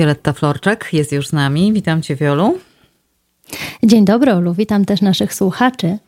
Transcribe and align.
Wioletta 0.00 0.32
Florczak 0.32 0.88
jest 0.92 1.12
już 1.12 1.28
z 1.28 1.32
nami. 1.32 1.72
Witam 1.72 2.02
Cię, 2.02 2.16
Wiolu. 2.16 2.58
Dzień 3.82 4.04
dobry, 4.04 4.32
Olu. 4.32 4.54
Witam 4.54 4.84
też 4.84 5.00
naszych 5.00 5.34
słuchaczy. 5.34 5.98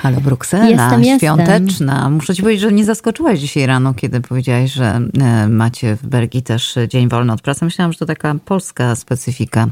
Halo 0.00 0.20
Bruksela, 0.20 0.68
Jestem, 0.68 1.18
świąteczna. 1.18 1.94
jestem. 1.94 2.12
Muszę 2.12 2.34
ci 2.34 2.42
powiedzieć, 2.42 2.60
że 2.62 2.72
nie 2.72 2.84
zaskoczyłaś 2.84 3.38
dzisiaj 3.38 3.66
rano, 3.66 3.94
kiedy 3.94 4.20
powiedziałaś, 4.20 4.72
że 4.72 5.00
e, 5.20 5.48
macie 5.48 5.96
w 5.96 6.06
Belgii 6.06 6.42
też 6.42 6.74
dzień 6.88 7.08
wolny 7.08 7.32
od 7.32 7.40
pracy. 7.42 7.64
Myślałam, 7.64 7.92
że 7.92 7.98
to 7.98 8.06
taka 8.06 8.34
polska 8.44 8.96
specyfika 8.96 9.66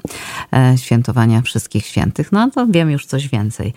e, 0.52 0.78
świętowania 0.78 1.42
wszystkich 1.42 1.86
świętych. 1.86 2.32
No 2.32 2.50
to 2.50 2.66
wiem 2.66 2.90
już 2.90 3.06
coś 3.06 3.28
więcej. 3.28 3.74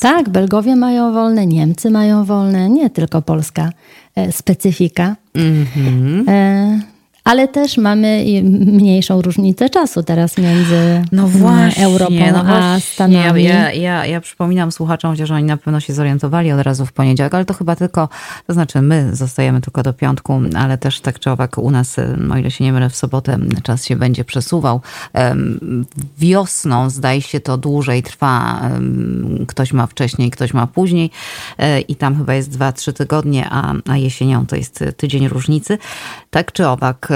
Tak, 0.00 0.28
Belgowie 0.28 0.76
mają 0.76 1.12
wolne, 1.12 1.46
Niemcy 1.46 1.90
mają 1.90 2.24
wolne, 2.24 2.70
nie 2.70 2.90
tylko 2.90 3.22
polska 3.22 3.70
e, 4.16 4.32
specyfika. 4.32 5.16
Mhm. 5.34 6.24
E, 6.28 6.80
Ale 7.24 7.48
też 7.48 7.78
mamy 7.78 8.24
mniejszą 8.44 9.22
różnicę 9.22 9.70
czasu 9.70 10.02
teraz 10.02 10.38
między 10.38 11.02
No 11.12 11.22
mm, 11.22 11.38
właśnie, 11.38 11.84
Europą 11.84 12.14
no 12.32 12.44
a. 12.46 12.80
Stanami. 12.80 13.44
Ja, 13.44 13.72
ja, 13.72 14.06
ja 14.06 14.20
przypominam 14.20 14.72
słuchaczom, 14.72 15.10
chociaż 15.10 15.30
oni 15.30 15.44
na 15.44 15.56
pewno 15.56 15.80
się 15.80 15.92
zorientowali 15.92 16.52
od 16.52 16.60
razu 16.60 16.86
w 16.86 16.92
poniedziałek, 16.92 17.34
ale 17.34 17.44
to 17.44 17.54
chyba 17.54 17.76
tylko, 17.76 18.08
to 18.46 18.52
znaczy 18.52 18.82
my 18.82 19.16
zostajemy 19.16 19.60
tylko 19.60 19.82
do 19.82 19.92
piątku, 19.92 20.40
ale 20.56 20.78
też 20.78 21.00
tak 21.00 21.18
czy 21.18 21.30
owak 21.30 21.58
u 21.58 21.70
nas, 21.70 21.96
o 22.32 22.36
ile 22.36 22.50
się 22.50 22.64
nie 22.64 22.72
mylę, 22.72 22.90
w 22.90 22.96
sobotę 22.96 23.38
czas 23.62 23.84
się 23.84 23.96
będzie 23.96 24.24
przesuwał. 24.24 24.80
Wiosną 26.18 26.90
zdaje 26.90 27.22
się 27.22 27.40
to 27.40 27.56
dłużej 27.56 28.02
trwa. 28.02 28.60
Ktoś 29.48 29.72
ma 29.72 29.86
wcześniej, 29.86 30.30
ktoś 30.30 30.54
ma 30.54 30.66
później 30.66 31.10
e, 31.58 31.80
i 31.80 31.96
tam 31.96 32.16
chyba 32.16 32.34
jest 32.34 32.58
2-3 32.58 32.92
tygodnie, 32.92 33.48
a, 33.50 33.74
a 33.88 33.96
jesienią 33.96 34.46
to 34.46 34.56
jest 34.56 34.84
tydzień 34.96 35.28
różnicy. 35.28 35.78
Tak 36.30 36.52
czy 36.52 36.68
owak, 36.68 37.09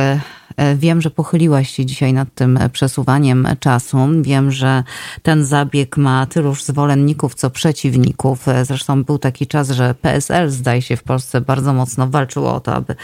Wiem, 0.77 1.01
że 1.01 1.11
pochyliłaś 1.11 1.71
się 1.71 1.87
dzisiaj 1.87 2.13
nad 2.13 2.29
tym 2.35 2.59
przesuwaniem 2.73 3.49
czasu. 3.61 3.99
Wiem, 4.23 4.51
że 4.51 4.83
ten 5.23 5.45
zabieg 5.45 5.97
ma 5.97 6.27
tyluż 6.27 6.65
zwolenników, 6.65 7.35
co 7.35 7.51
przeciwników. 7.51 8.49
E, 8.49 8.65
Zresztą 8.65 9.05
był 9.05 9.19
taki 9.19 9.47
czas, 9.47 9.71
że 9.71 9.95
PSL, 9.95 10.51
zdaje 10.51 10.83
się, 10.83 10.97
w 10.97 11.03
Polsce 11.03 11.41
bardzo 11.41 11.73
mocno 11.73 12.07
walczyło 12.07 12.55
o 12.55 12.61
to, 12.61 12.75
aby 12.75 12.97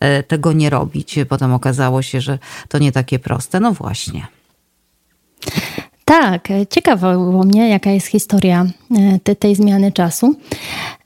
e, 0.00 0.22
tego 0.22 0.52
nie 0.52 0.70
robić. 0.70 1.18
Potem 1.28 1.52
okazało 1.52 2.02
się, 2.02 2.20
że 2.20 2.38
to 2.68 2.78
nie 2.78 2.92
takie 2.92 3.18
proste. 3.18 3.60
No 3.60 3.72
właśnie. 3.72 4.26
Tak, 6.04 6.50
e, 6.50 6.66
ciekawo 6.66 7.42
mnie, 7.44 7.68
jaka 7.68 7.90
jest 7.90 8.06
historia 8.06 8.66
e, 8.96 9.18
te, 9.18 9.36
tej 9.36 9.54
zmiany 9.54 9.92
czasu. 9.92 10.34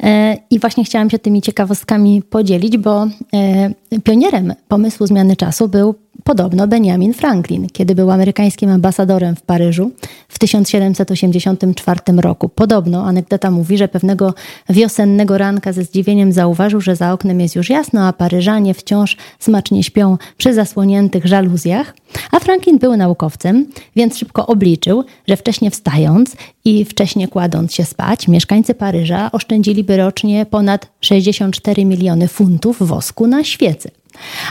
E, 0.03 0.37
I 0.51 0.59
właśnie 0.59 0.85
chciałam 0.85 1.11
się 1.11 1.19
tymi 1.19 1.43
ciekawostkami 1.43 2.23
podzielić, 2.23 2.79
bo 2.79 3.07
e, 3.35 3.71
pionierem 4.05 4.55
pomysłu 4.69 5.07
zmiany 5.07 5.37
czasu 5.37 5.69
był 5.69 5.95
podobno 6.25 6.69
Benjamin 6.69 7.15
Franklin, 7.15 7.67
kiedy 7.73 7.95
był 7.95 8.11
amerykańskim 8.11 8.71
ambasadorem 8.71 9.37
w 9.37 9.43
Paryżu 9.43 9.91
w 10.29 10.39
1784 10.39 12.01
roku. 12.17 12.49
Podobno 12.49 13.05
anegdota 13.05 13.51
mówi, 13.51 13.79
że 13.79 13.89
pewnego 13.89 14.35
wiosennego 14.69 15.39
ranka 15.39 15.73
ze 15.73 15.85
zdziwieniem 15.85 16.33
zauważył, 16.33 16.81
że 16.81 16.97
za 16.97 17.13
oknem 17.13 17.41
jest 17.41 17.57
już 17.57 17.71
jasno, 17.71 18.07
a 18.07 18.13
Paryżanie 18.13 18.75
wciąż 18.75 19.17
smacznie 19.39 19.83
śpią 19.83 20.19
przy 20.37 20.55
zasłoniętych 20.55 21.27
żaluzjach. 21.27 21.95
A 22.33 22.41
Franklin 22.41 22.79
był 22.79 22.97
naukowcem, 22.97 23.67
więc 23.97 24.19
szybko 24.19 24.47
obliczył, 24.47 25.05
że 25.29 25.37
wcześnie 25.37 25.71
wstając 25.71 26.37
i 26.65 26.85
wcześnie 26.85 27.29
kładąc 27.29 27.75
się 27.75 27.85
spać, 27.85 28.29
mieszkańcy 28.29 28.75
Paryża 28.75 29.33
oszczędziliby 29.33 29.97
rocznie 29.97 30.47
ponad 30.47 30.87
64 31.01 31.85
miliony 31.85 32.29
funtów 32.29 32.89
wosku 32.89 33.27
na 33.27 33.45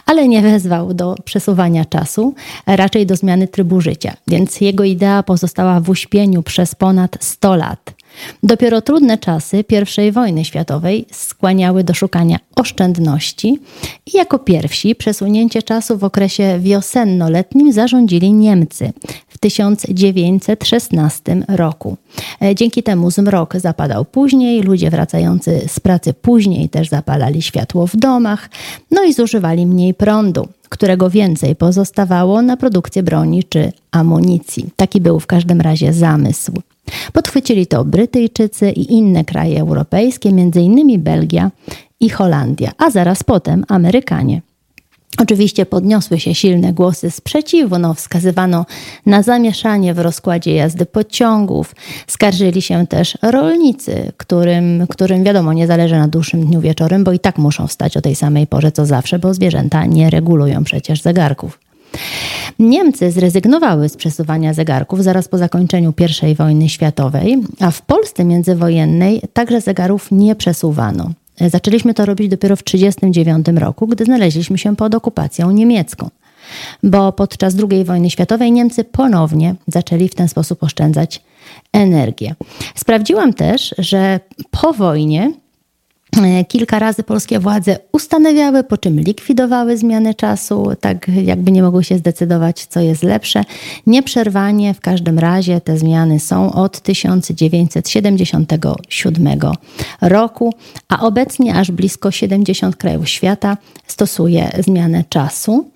Ale 0.05 0.27
nie 0.27 0.41
wezwał 0.41 0.94
do 0.94 1.16
przesuwania 1.25 1.85
czasu, 1.85 2.33
raczej 2.67 3.05
do 3.05 3.16
zmiany 3.16 3.47
trybu 3.47 3.81
życia, 3.81 4.13
więc 4.27 4.61
jego 4.61 4.83
idea 4.83 5.23
pozostała 5.23 5.80
w 5.80 5.89
uśpieniu 5.89 6.44
przez 6.44 6.75
ponad 6.75 7.17
100 7.19 7.55
lat. 7.55 7.94
Dopiero 8.44 8.81
trudne 8.81 9.17
czasy 9.17 9.64
I 10.08 10.12
wojny 10.12 10.46
światowej 10.46 11.06
skłaniały 11.12 11.84
do 11.84 11.94
szukania 11.94 12.38
oszczędności 12.56 13.59
i 14.06 14.18
jako 14.18 14.40
pierwsi 14.40 14.96
przesunięcie 14.96 15.63
czasu 15.63 15.97
w 15.97 16.03
okresie 16.03 16.59
wiosenno-letnim 16.59 17.74
zarządzili 17.74 18.34
Niemcy 18.34 18.94
w 19.28 19.38
1916 19.38 21.44
roku. 21.47 21.97
E, 22.41 22.56
Dzięki 22.56 22.84
temu 22.84 23.12
zmrok 23.12 23.53
zapadał 23.56 24.06
później, 24.06 24.62
ludzie 24.62 24.90
wracający 24.90 25.62
z 25.68 25.79
pracy 25.79 26.13
później 26.13 26.69
też 26.69 26.90
zapalali 26.90 27.41
światło 27.41 27.88
w 27.88 27.96
domach, 27.96 28.50
no 28.91 29.03
i 29.03 29.13
zużywali 29.13 29.66
mniej 29.66 29.94
prądu 29.94 30.47
którego 30.69 31.09
więcej 31.09 31.56
pozostawało 31.56 32.41
na 32.41 32.58
produkcję 32.58 33.03
broni 33.03 33.44
czy 33.44 33.72
amunicji. 33.91 34.69
Taki 34.75 35.02
był 35.02 35.19
w 35.19 35.28
każdym 35.28 35.62
razie 35.62 35.94
zamysł. 35.94 36.53
Podchwycili 37.13 37.67
to 37.67 37.85
Brytyjczycy 37.85 38.72
i 38.72 38.94
inne 38.94 39.25
kraje 39.25 39.61
europejskie, 39.61 40.29
m.in. 40.29 41.01
Belgia 41.01 41.51
i 42.00 42.09
Holandia, 42.09 42.72
a 42.77 42.91
zaraz 42.91 43.23
potem 43.23 43.66
Amerykanie. 43.67 44.41
Oczywiście 45.17 45.66
podniosły 45.66 46.19
się 46.19 46.35
silne 46.35 46.73
głosy 46.73 47.11
sprzeciwu, 47.11 47.79
no, 47.79 47.94
wskazywano 47.94 48.66
na 49.05 49.23
zamieszanie 49.23 49.94
w 49.94 49.99
rozkładzie 49.99 50.53
jazdy 50.53 50.85
pociągów. 50.85 51.75
Skarżyli 52.07 52.61
się 52.61 52.88
też 52.88 53.17
rolnicy, 53.22 54.11
którym, 54.17 54.88
którym 54.89 55.23
wiadomo 55.23 55.53
nie 55.53 55.67
zależy 55.67 55.95
na 55.95 56.07
dłuższym 56.07 56.45
dniu 56.45 56.61
wieczorem, 56.61 57.03
bo 57.03 57.11
i 57.11 57.19
tak 57.19 57.38
muszą 57.38 57.67
wstać 57.67 57.97
o 57.97 58.01
tej 58.01 58.16
samej 58.16 58.47
porze 58.47 58.72
co 58.72 58.85
zawsze, 58.85 59.19
bo 59.19 59.33
zwierzęta 59.33 59.85
nie 59.85 60.09
regulują 60.09 60.63
przecież 60.63 61.01
zegarków. 61.01 61.59
Niemcy 62.59 63.12
zrezygnowały 63.12 63.90
z 63.90 63.97
przesuwania 63.97 64.53
zegarków 64.53 65.03
zaraz 65.03 65.28
po 65.28 65.38
zakończeniu 65.38 65.94
I 66.31 66.36
wojny 66.36 66.70
światowej, 66.70 67.38
a 67.59 67.72
w 67.72 67.81
Polsce 67.81 68.25
międzywojennej 68.25 69.22
także 69.34 69.62
zegarów 69.62 70.08
nie 70.12 70.36
przesuwano. 70.36 71.12
Zaczęliśmy 71.47 71.94
to 71.94 72.06
robić 72.06 72.30
dopiero 72.30 72.56
w 72.56 72.64
1939 72.64 73.62
roku, 73.62 73.88
gdy 73.88 74.06
znaleźliśmy 74.06 74.58
się 74.58 74.75
pod 74.75 74.96
okupacją 74.96 75.52
niemiecką. 75.52 76.09
Bo 76.84 77.12
podczas 77.12 77.56
II 77.72 77.86
wojny 77.86 78.09
światowej 78.09 78.52
Niemcy 78.52 78.84
ponownie 78.84 79.56
zaczęli 79.68 80.09
w 80.09 80.16
ten 80.16 80.28
sposób 80.28 80.64
oszczędzać 80.64 81.22
energię. 81.74 82.36
Sprawdziłam 82.76 83.34
też, 83.34 83.76
że 83.78 84.20
po 84.52 84.74
wojnie 84.74 85.31
Kilka 86.47 86.80
razy 86.80 87.03
polskie 87.03 87.40
władze 87.40 87.78
ustanawiały, 87.92 88.64
po 88.64 88.78
czym 88.78 89.00
likwidowały 89.00 89.78
zmiany 89.78 90.14
czasu, 90.14 90.72
tak 90.80 91.08
jakby 91.08 91.52
nie 91.52 91.64
mogły 91.64 91.84
się 91.84 91.97
zdecydować, 91.97 92.66
co 92.66 92.80
jest 92.80 93.03
lepsze. 93.03 93.44
Nieprzerwanie 93.88 94.74
w 94.74 94.80
każdym 94.80 95.20
razie 95.20 95.62
te 95.62 95.78
zmiany 95.78 96.20
są 96.20 96.53
od 96.53 96.80
1977 96.80 99.40
roku, 100.02 100.53
a 100.90 101.00
obecnie 101.00 101.56
aż 101.56 101.72
blisko 101.72 102.12
70 102.12 102.76
krajów 102.76 103.09
świata 103.09 103.58
stosuje 103.88 104.52
zmianę 104.59 105.03
czasu. 105.09 105.70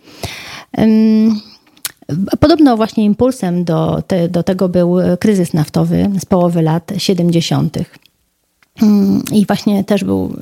Podobno 2.40 2.78
właśnie 2.78 3.06
impulsem 3.06 3.64
do, 3.64 4.04
te, 4.08 4.30
do 4.30 4.44
tego 4.44 4.70
był 4.70 4.96
kryzys 5.20 5.54
naftowy 5.54 6.10
z 6.20 6.26
połowy 6.26 6.62
lat 6.62 6.92
70. 6.98 7.78
Mm, 8.82 9.24
I 9.32 9.46
właśnie 9.46 9.84
też 9.84 10.04
był, 10.04 10.36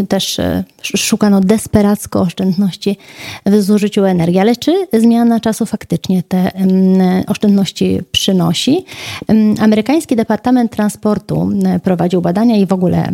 y, 0.00 0.06
też 0.06 0.38
y, 0.38 0.64
szukano 0.82 1.40
desperacko 1.40 2.20
oszczędności 2.20 2.98
w 3.46 3.62
zużyciu 3.62 4.04
energii. 4.04 4.38
Ale 4.38 4.56
czy 4.56 4.86
zmiana 4.92 5.40
czasu 5.40 5.66
faktycznie 5.66 6.22
te 6.22 6.52
mm, 6.54 7.24
oszczędności 7.26 8.00
przynosi? 8.12 8.84
Ym, 9.30 9.54
Amerykański 9.60 10.16
Departament 10.16 10.72
Transportu 10.72 11.50
y, 11.76 11.80
prowadził 11.80 12.20
badania 12.20 12.56
i 12.56 12.66
w 12.66 12.72
ogóle 12.72 13.08
y, 13.08 13.12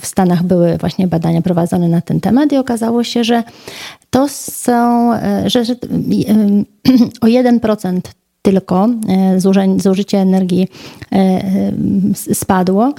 w 0.00 0.06
Stanach 0.06 0.42
były 0.42 0.76
właśnie 0.78 1.06
badania 1.06 1.42
prowadzone 1.42 1.88
na 1.88 2.00
ten 2.00 2.20
temat 2.20 2.52
i 2.52 2.56
okazało 2.56 3.04
się, 3.04 3.24
że 3.24 3.42
to 4.10 4.28
są, 4.28 5.10
że, 5.46 5.64
że 5.64 5.72
o 7.20 7.26
1% 7.26 8.00
tylko 8.44 8.88
e, 9.08 9.40
zużycie 9.80 10.18
energii 10.18 10.68
e, 11.12 11.16
e, 11.16 12.34
spadło, 12.34 12.92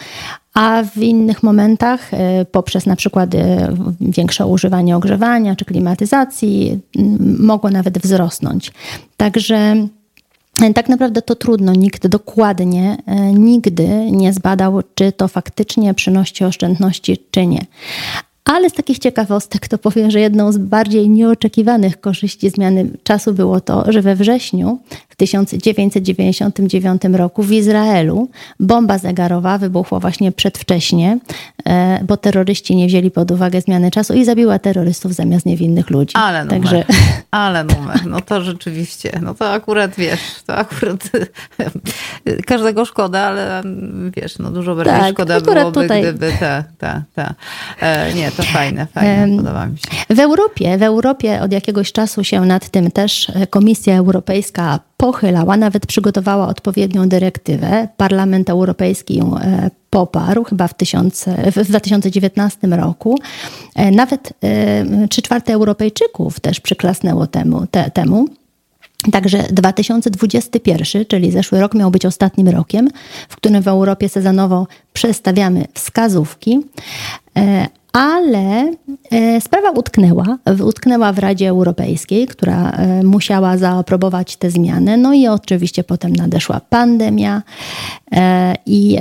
a 0.55 0.83
w 0.83 0.97
innych 0.97 1.43
momentach 1.43 2.13
e, 2.13 2.45
poprzez 2.45 2.85
na 2.85 2.95
przykład 2.95 3.35
e, 3.35 3.75
większe 4.01 4.45
używanie 4.45 4.97
ogrzewania 4.97 5.55
czy 5.55 5.65
klimatyzacji 5.65 6.79
mogło 7.39 7.69
nawet 7.69 7.99
wzrosnąć. 7.99 8.71
Także 9.17 9.55
e, 10.61 10.73
tak 10.73 10.89
naprawdę 10.89 11.21
to 11.21 11.35
trudno. 11.35 11.73
Nikt 11.73 12.07
dokładnie 12.07 12.97
nigdy 13.33 14.11
nie 14.11 14.33
zbadał, 14.33 14.81
czy 14.95 15.11
to 15.11 15.27
faktycznie 15.27 15.93
przynosi 15.93 16.45
oszczędności, 16.45 17.17
czy 17.31 17.47
nie. 17.47 17.65
Ale 18.45 18.69
z 18.69 18.73
takich 18.73 18.99
ciekawostek 18.99 19.67
to 19.67 19.77
powiem, 19.77 20.11
że 20.11 20.19
jedną 20.19 20.51
z 20.51 20.57
bardziej 20.57 21.09
nieoczekiwanych 21.09 22.01
korzyści 22.01 22.49
zmiany 22.49 22.89
czasu 23.03 23.33
było 23.33 23.61
to, 23.61 23.91
że 23.91 24.01
we 24.01 24.15
wrześniu 24.15 24.79
w 25.09 25.15
1999 25.15 27.01
roku 27.13 27.43
w 27.43 27.51
Izraelu 27.51 28.29
bomba 28.59 28.97
zegarowa 28.97 29.57
wybuchła 29.57 29.99
właśnie 29.99 30.31
przedwcześnie, 30.31 31.19
e, 31.65 32.03
bo 32.03 32.17
terroryści 32.17 32.75
nie 32.75 32.87
wzięli 32.87 33.11
pod 33.11 33.31
uwagę 33.31 33.61
zmiany 33.61 33.91
czasu 33.91 34.13
i 34.13 34.25
zabiła 34.25 34.59
terrorystów 34.59 35.13
zamiast 35.13 35.45
niewinnych 35.45 35.89
ludzi. 35.89 36.13
Ale 36.15 36.45
numer. 36.45 36.61
Także... 36.61 36.83
Ale 37.31 37.63
numer. 37.63 38.05
No 38.05 38.21
to 38.21 38.41
rzeczywiście, 38.41 39.19
no 39.21 39.33
to 39.33 39.51
akurat 39.51 39.95
wiesz, 39.95 40.19
to 40.47 40.55
akurat 40.55 41.09
każdego 42.47 42.85
szkoda, 42.85 43.19
ale 43.19 43.61
wiesz, 44.15 44.39
no 44.39 44.51
dużo 44.51 44.75
bardziej 44.75 44.99
tak, 44.99 45.13
szkoda 45.13 45.41
byłoby, 45.41 45.81
tutaj... 45.81 46.01
gdyby 46.01 46.33
ta, 46.39 46.63
ta, 46.77 47.03
ta. 47.15 47.33
E, 47.79 48.13
nie, 48.13 48.31
to 48.37 48.43
fajne, 48.43 48.85
fajne, 48.85 49.37
podoba 49.37 49.65
mi 49.65 49.77
się. 49.77 50.15
W 50.15 50.19
Europie, 50.19 50.77
w 50.77 50.83
Europie 50.83 51.41
od 51.41 51.51
jakiegoś 51.51 51.91
czasu 51.91 52.23
się 52.23 52.41
nad 52.41 52.69
tym 52.69 52.91
też 52.91 53.31
Komisja 53.49 53.97
Europejska 53.97 54.79
pochylała, 54.97 55.57
nawet 55.57 55.85
przygotowała 55.85 56.47
odpowiednią 56.47 57.09
dyrektywę. 57.09 57.87
Parlament 57.97 58.49
Europejski 58.49 59.15
ją 59.15 59.37
e, 59.37 59.69
poparł 59.89 60.43
chyba 60.43 60.67
w, 60.67 60.73
tysiąc, 60.73 61.25
w 61.55 61.67
2019 61.67 62.67
roku. 62.67 63.17
E, 63.75 63.91
nawet 63.91 64.33
e, 64.43 65.07
trzy 65.07 65.21
czwarte 65.21 65.53
Europejczyków 65.53 66.39
też 66.39 66.59
przyklasnęło 66.59 67.27
temu. 67.27 67.67
Te, 67.71 67.91
temu. 67.91 68.25
Także 69.11 69.43
2021, 69.51 71.05
czyli 71.05 71.31
zeszły 71.31 71.59
rok, 71.59 71.73
miał 71.73 71.91
być 71.91 72.05
ostatnim 72.05 72.49
rokiem, 72.49 72.89
w 73.29 73.35
którym 73.35 73.61
w 73.61 73.67
Europie 73.67 74.09
sezonowo 74.09 74.67
przestawiamy 74.93 75.65
wskazówki, 75.73 76.59
ale 77.95 78.71
e, 79.11 79.41
sprawa 79.41 79.71
utknęła, 79.71 80.37
utknęła 80.65 81.13
w 81.13 81.19
Radzie 81.19 81.49
Europejskiej, 81.49 82.27
która 82.27 82.71
e, 82.71 83.03
musiała 83.03 83.57
zaaprobować 83.57 84.35
te 84.35 84.51
zmiany. 84.51 84.97
No 84.97 85.13
i 85.13 85.27
oczywiście 85.27 85.83
potem 85.83 86.15
nadeszła 86.15 86.61
pandemia 86.69 87.41
e, 88.11 88.55
i 88.65 88.97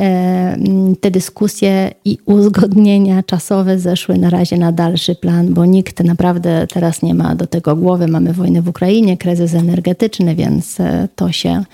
te 1.00 1.11
dyskusje 1.11 1.91
i 2.05 2.19
uzgodnienia 2.25 3.23
czasowe 3.23 3.79
zeszły 3.79 4.19
na 4.19 4.31
razie 4.31 4.56
na 4.56 4.73
dalszy 4.73 5.14
plan, 5.14 5.55
bo 5.55 5.64
nikt 5.64 6.05
naprawdę 6.05 6.67
teraz 6.67 7.02
nie 7.02 7.14
ma 7.14 7.35
do 7.35 7.46
tego 7.46 7.76
głowy. 7.76 8.08
Mamy 8.08 8.32
wojnę 8.32 8.62
w 8.62 8.69
Ukrainie, 8.69 9.17
kryzys 9.17 9.55
energetyczny, 9.55 10.35
więc 10.35 10.79
to 11.17 11.32
się 11.32 11.64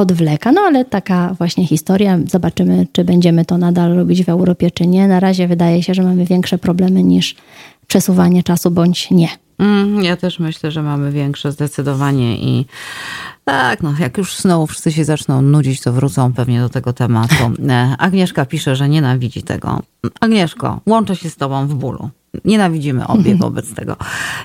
odwleka. 0.00 0.52
No 0.52 0.60
ale 0.60 0.84
taka 0.84 1.34
właśnie 1.38 1.66
historia. 1.66 2.18
Zobaczymy, 2.26 2.86
czy 2.92 3.04
będziemy 3.04 3.44
to 3.44 3.58
nadal 3.58 3.94
robić 3.96 4.24
w 4.24 4.28
Europie, 4.28 4.70
czy 4.70 4.86
nie. 4.86 5.08
Na 5.08 5.20
razie 5.20 5.48
wydaje 5.48 5.82
się, 5.82 5.94
że 5.94 6.02
mamy 6.02 6.24
większe 6.24 6.58
problemy 6.58 7.02
niż 7.02 7.36
przesuwanie 7.86 8.42
czasu 8.42 8.70
bądź 8.70 9.10
nie. 9.10 9.28
Mm, 9.58 10.02
ja 10.02 10.16
też 10.16 10.38
myślę, 10.38 10.70
że 10.70 10.82
mamy 10.82 11.12
większe 11.12 11.52
zdecydowanie 11.52 12.36
i 12.36 12.66
tak, 13.44 13.82
no 13.82 13.94
jak 13.98 14.18
już 14.18 14.36
znowu 14.36 14.66
wszyscy 14.66 14.92
się 14.92 15.04
zaczną 15.04 15.42
nudzić, 15.42 15.80
to 15.80 15.92
wrócą 15.92 16.32
pewnie 16.32 16.60
do 16.60 16.68
tego 16.68 16.92
tematu. 16.92 17.34
E, 17.68 17.96
Agnieszka 17.98 18.46
pisze, 18.46 18.76
że 18.76 18.88
nienawidzi 18.88 19.42
tego. 19.42 19.82
Agnieszko, 20.20 20.80
łączę 20.86 21.16
się 21.16 21.30
z 21.30 21.36
tobą 21.36 21.66
w 21.66 21.74
bólu 21.74 22.10
nienawidzimy 22.44 23.06
obie 23.06 23.36
wobec 23.46 23.74
tego. 23.74 23.96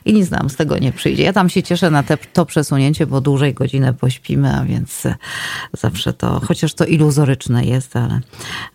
I 0.06 0.14
nic 0.14 0.32
nam 0.32 0.50
z 0.50 0.56
tego 0.56 0.78
nie 0.78 0.92
przyjdzie. 0.92 1.24
Ja 1.24 1.34
tam 1.34 1.50
się 1.50 1.64
cieszę 1.64 1.92
na 1.92 2.04
te, 2.04 2.18
to 2.18 2.46
przesunięcie, 2.46 3.08
bo 3.08 3.22
dłużej 3.22 3.54
godzinę 3.54 3.94
pośpimy, 3.94 4.56
a 4.56 4.64
więc 4.64 5.04
zawsze 5.74 6.14
to, 6.14 6.42
chociaż 6.48 6.74
to 6.74 6.86
iluzoryczne 6.86 7.66
jest, 7.66 7.96
ale, 7.96 8.22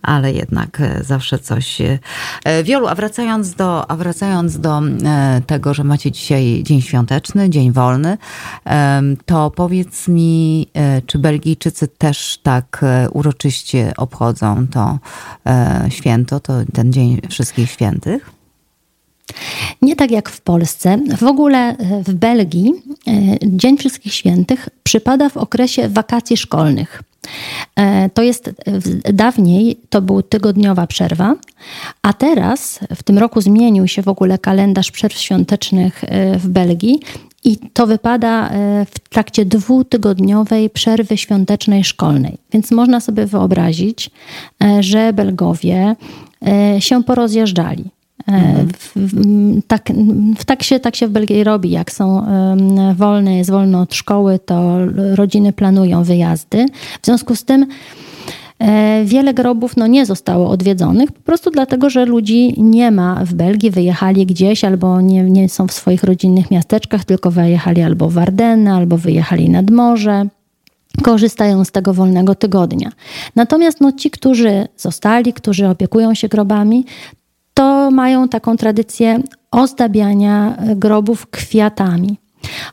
ale 0.03 0.33
jednak 0.33 0.83
zawsze 1.01 1.39
coś. 1.39 1.81
E, 1.81 2.65
Wiolu, 2.65 2.87
a 2.87 2.95
wracając 2.95 3.55
do, 3.55 3.91
a 3.91 3.97
wracając 3.97 4.61
do 4.61 4.81
e, 5.05 5.43
tego, 5.47 5.75
że 5.75 5.85
macie 5.85 6.13
dzisiaj 6.13 6.63
dzień 6.63 6.83
świąteczny, 6.83 7.51
dzień 7.51 7.73
wolny, 7.73 8.19
to 9.27 9.51
powiedz 9.51 10.09
mi, 10.09 10.67
e, 10.75 11.03
czy 11.03 11.19
Belgijczycy 11.19 11.89
też 11.89 12.39
tak 12.43 12.85
uroczyście 13.13 13.93
obchodzą 13.97 14.67
to 14.67 14.99
święto, 15.89 16.41
to 16.41 16.53
ten 16.73 16.93
Dzień 16.93 17.21
Wszystkich 17.31 17.71
Świętych? 17.71 18.36
Nie 19.83 19.97
tak 19.97 20.11
jak 20.11 20.29
w 20.29 20.41
Polsce. 20.41 20.99
W 21.19 21.23
ogóle 21.23 21.59
e, 21.59 22.03
w 22.03 22.15
Belgii 22.15 22.73
e, 23.07 23.13
Dzień 23.43 23.79
Wszystkich 23.79 24.15
Świętych 24.15 24.69
przypada 24.83 25.29
w 25.29 25.37
okresie 25.37 25.89
wakacji 25.89 26.37
szkolnych. 26.37 27.03
E, 27.77 28.11
to 28.11 28.23
jest 28.23 28.51
dawniej 29.13 29.81
to 29.89 30.03
była 30.03 30.23
tygodniowa 30.23 30.87
przerwa, 30.87 31.35
a 32.03 32.13
teraz 32.13 32.81
w 32.97 33.03
tym 33.03 33.19
roku 33.19 33.41
zmienił 33.41 33.89
się 33.89 34.03
w 34.03 34.09
ogóle 34.09 34.39
kalendarz 34.39 34.91
przerw 34.91 35.19
świątecznych 35.19 36.05
w 36.39 36.49
Belgii 36.49 37.01
i 37.45 37.57
to 37.57 37.87
wypada 37.87 38.51
w 38.87 39.09
trakcie 39.09 39.45
dwutygodniowej 39.45 40.71
przerwy 40.71 41.17
świątecznej 41.17 41.85
szkolnej. 41.85 42.39
Więc 42.53 42.71
można 42.71 43.01
sobie 43.01 43.27
wyobrazić, 43.27 44.11
że 44.81 45.13
Belgowie 45.13 45.97
się 46.79 47.05
porozjeżdżali. 47.05 47.85
Mhm. 48.27 48.69
W, 48.73 49.63
tak, 49.67 49.93
tak, 50.47 50.63
się, 50.63 50.81
tak 50.81 50.97
się 50.97 51.09
w 51.09 51.11
Belgii 51.11 51.45
robi. 51.45 51.71
Jak 51.71 51.93
są 51.93 52.27
wolne, 52.95 53.37
jest 53.37 53.51
wolno 53.51 53.81
od 53.81 53.95
szkoły, 53.95 54.39
to 54.39 54.79
rodziny 55.15 55.53
planują 55.53 56.05
wyjazdy. 56.05 56.67
W 57.03 57.07
związku 57.07 57.37
z 57.37 57.45
tym 57.45 57.67
e, 58.59 59.05
wiele 59.05 59.35
grobów 59.35 59.77
no, 59.77 59.87
nie 59.87 60.07
zostało 60.07 60.51
odwiedzonych, 60.51 61.13
po 61.13 61.23
prostu 61.23 61.51
dlatego, 61.51 61.91
że 61.91 62.05
ludzi 62.05 62.55
nie 62.63 62.91
ma 62.91 63.25
w 63.25 63.35
Belgii, 63.35 63.71
wyjechali 63.71 64.27
gdzieś 64.27 64.65
albo 64.65 65.01
nie, 65.01 65.23
nie 65.23 65.49
są 65.49 65.67
w 65.67 65.73
swoich 65.73 66.05
rodzinnych 66.05 66.51
miasteczkach, 66.51 67.05
tylko 67.05 67.31
wyjechali 67.31 67.83
albo 67.83 68.11
w 68.11 68.19
Ardenny, 68.19 68.73
albo 68.73 68.97
wyjechali 68.99 69.51
nad 69.51 69.71
morze 69.71 70.27
korzystają 71.03 71.65
z 71.65 71.71
tego 71.71 71.95
wolnego 71.95 72.35
tygodnia. 72.35 72.91
Natomiast 73.37 73.81
no, 73.81 73.93
ci, 73.93 74.11
którzy 74.11 74.69
zostali, 74.77 75.33
którzy 75.33 75.69
opiekują 75.69 76.15
się 76.15 76.29
grobami, 76.29 76.85
to 77.57 77.91
mają 77.91 78.29
taką 78.29 78.57
tradycję 78.57 79.21
ozdabiania 79.51 80.57
e, 80.57 80.77
grobów 80.77 81.27
kwiatami. 81.27 82.19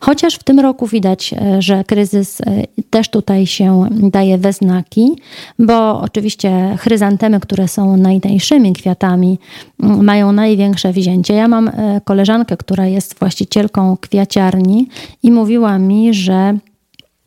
Chociaż 0.02 0.36
w 0.36 0.44
tym 0.44 0.60
roku 0.60 0.88
widać, 0.88 1.34
e, 1.34 1.62
że 1.62 1.84
kryzys 1.84 2.42
e, 2.42 2.46
też 2.90 3.10
tutaj 3.10 3.48
się 3.48 3.86
daje 3.92 4.38
we 4.38 4.54
znaki, 4.54 5.12
bo 5.60 6.02
oczywiście 6.02 6.76
chryzantemy, 6.80 7.40
które 7.40 7.68
są 7.68 7.98
najtańszymi 7.98 8.74
kwiatami, 8.74 9.40
mają 9.80 10.32
największe 10.32 10.94
wzięcie. 10.94 11.34
Ja 11.34 11.48
mam 11.48 11.72
koleżankę, 12.06 12.58
która 12.58 12.88
jest 12.88 13.20
właścicielką 13.20 13.98
kwiaciarni 13.98 14.88
i 15.24 15.32
mówiła 15.32 15.80
mi, 15.80 16.14
że 16.14 16.58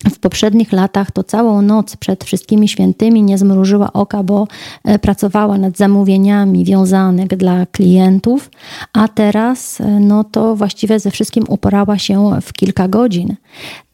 w 0.05 0.19
poprzednich 0.19 0.73
latach 0.73 1.11
to 1.11 1.25
całą 1.25 1.63
noc 1.63 1.97
przed 1.97 2.25
wszystkimi 2.25 2.69
świętymi 2.69 3.23
nie 3.23 3.39
zmrużyła 3.39 3.93
oka, 3.93 4.23
bo 4.23 4.49
e, 4.85 4.99
pracowała 4.99 5.59
nad 5.59 5.77
zamówieniami 5.77 6.65
wiązanych 6.65 7.29
dla 7.29 7.67
klientów, 7.67 8.51
a 8.93 9.09
teraz 9.09 9.81
e, 9.81 9.85
no 10.01 10.25
to 10.25 10.57
właściwie 10.57 11.01
ze 11.01 11.11
wszystkim 11.11 11.45
uporała 11.49 11.99
się 11.99 12.31
w 12.43 12.53
kilka 12.53 12.89
godzin. 12.89 13.37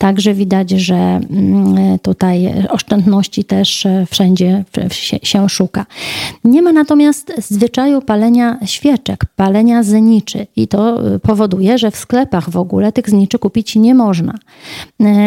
Także 0.02 0.34
widać, 0.34 0.70
że 0.70 0.94
mm, 0.94 1.98
tutaj 1.98 2.54
oszczędności 2.68 3.44
też 3.44 3.86
e, 3.86 4.06
wszędzie 4.10 4.64
się 5.22 5.48
szuka. 5.48 5.86
Nie 6.44 6.62
ma 6.62 6.72
natomiast 6.72 7.32
zwyczaju 7.38 8.00
palenia 8.00 8.58
świeczek, 8.64 9.24
palenia 9.36 9.82
zniczy 9.82 10.46
i 10.56 10.68
to 10.68 11.00
powoduje, 11.22 11.78
że 11.78 11.90
w 11.90 11.96
sklepach 11.96 12.50
w 12.50 12.56
ogóle 12.56 12.92
tych 12.92 13.10
zniczy 13.10 13.38
kupić 13.38 13.76
nie 13.76 13.94
można. 13.94 14.34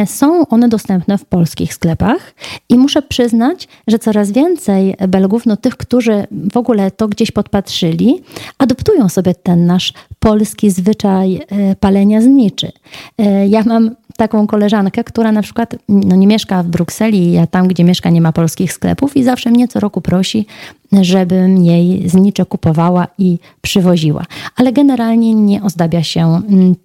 Są 0.05 0.47
one 0.47 0.69
dostępne 0.69 1.17
w 1.17 1.25
polskich 1.25 1.73
sklepach 1.73 2.35
i 2.69 2.77
muszę 2.77 3.01
przyznać, 3.01 3.67
że 3.87 3.99
coraz 3.99 4.31
więcej 4.31 4.95
Belgów, 5.07 5.45
no 5.45 5.57
tych, 5.57 5.77
którzy 5.77 6.27
w 6.53 6.57
ogóle 6.57 6.91
to 6.91 7.07
gdzieś 7.07 7.31
podpatrzyli, 7.31 8.23
adoptują 8.57 9.09
sobie 9.09 9.35
ten 9.35 9.65
nasz 9.65 9.93
polski 10.19 10.71
zwyczaj 10.71 11.35
e, 11.35 11.75
palenia 11.75 12.21
zniczy. 12.21 12.71
E, 13.17 13.47
ja 13.47 13.63
mam 13.65 13.95
taką 14.17 14.47
koleżankę, 14.47 15.03
która 15.03 15.31
na 15.31 15.41
przykład 15.41 15.75
no 15.89 16.15
nie 16.15 16.27
mieszka 16.27 16.63
w 16.63 16.67
Brukseli, 16.67 17.37
a 17.37 17.47
tam, 17.47 17.67
gdzie 17.67 17.83
mieszka, 17.83 18.09
nie 18.09 18.21
ma 18.21 18.31
polskich 18.31 18.73
sklepów 18.73 19.17
i 19.17 19.23
zawsze 19.23 19.51
mnie 19.51 19.67
co 19.67 19.79
roku 19.79 20.01
prosi, 20.01 20.45
żebym 20.91 21.63
jej 21.63 22.09
znicze 22.09 22.45
kupowała 22.45 23.07
i 23.17 23.39
przywoziła. 23.61 24.23
Ale 24.55 24.73
generalnie 24.73 25.33
nie 25.33 25.63
ozdabia 25.63 26.03
się 26.03 26.21
mm, 26.21 26.75